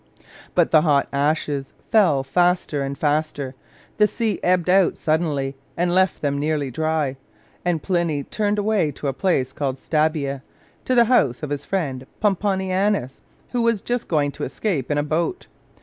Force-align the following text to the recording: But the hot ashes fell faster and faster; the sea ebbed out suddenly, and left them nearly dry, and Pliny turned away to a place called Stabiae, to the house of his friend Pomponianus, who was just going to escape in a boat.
But 0.55 0.71
the 0.71 0.81
hot 0.81 1.07
ashes 1.13 1.73
fell 1.91 2.23
faster 2.23 2.81
and 2.81 2.97
faster; 2.97 3.53
the 3.99 4.07
sea 4.07 4.39
ebbed 4.41 4.67
out 4.67 4.97
suddenly, 4.97 5.53
and 5.77 5.93
left 5.93 6.23
them 6.23 6.39
nearly 6.39 6.71
dry, 6.71 7.17
and 7.63 7.83
Pliny 7.83 8.23
turned 8.23 8.57
away 8.57 8.89
to 8.93 9.09
a 9.09 9.13
place 9.13 9.53
called 9.53 9.77
Stabiae, 9.77 10.41
to 10.85 10.95
the 10.95 11.05
house 11.05 11.43
of 11.43 11.51
his 11.51 11.65
friend 11.65 12.07
Pomponianus, 12.19 13.19
who 13.51 13.61
was 13.61 13.81
just 13.83 14.07
going 14.07 14.31
to 14.31 14.43
escape 14.43 14.89
in 14.89 14.97
a 14.97 15.03
boat. 15.03 15.45